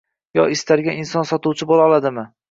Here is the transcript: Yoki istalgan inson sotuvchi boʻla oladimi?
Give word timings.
Yoki 0.37 0.53
istalgan 0.59 0.97
inson 1.01 1.27
sotuvchi 1.31 1.67
boʻla 1.73 1.85
oladimi? 1.91 2.25